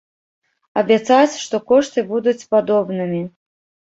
[0.81, 3.21] Абяцаць, што кошты будуць падобнымі.